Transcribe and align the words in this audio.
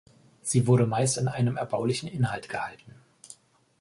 Sie 0.41 0.65
wurde 0.65 0.87
meist 0.87 1.19
in 1.19 1.27
einem 1.27 1.57
erbaulichen 1.57 2.09
Inhalt 2.09 2.49
gehalten. 2.49 2.95